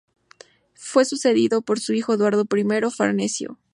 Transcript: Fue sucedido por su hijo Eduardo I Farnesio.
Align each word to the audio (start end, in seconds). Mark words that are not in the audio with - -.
Fue 0.73 1.05
sucedido 1.05 1.61
por 1.61 1.79
su 1.79 1.93
hijo 1.93 2.15
Eduardo 2.15 2.47
I 2.51 2.81
Farnesio. 2.89 3.59